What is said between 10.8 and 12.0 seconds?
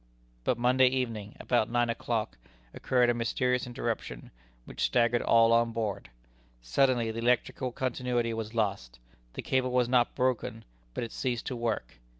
but it ceased to work.